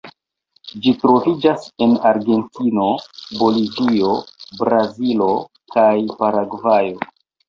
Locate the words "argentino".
2.11-2.85